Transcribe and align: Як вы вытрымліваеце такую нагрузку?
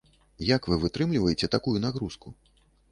Як 0.55 0.61
вы 0.73 0.79
вытрымліваеце 0.83 1.51
такую 1.59 1.77
нагрузку? 1.89 2.27